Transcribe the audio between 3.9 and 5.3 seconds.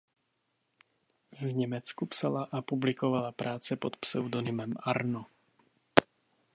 pseudonymem Arno.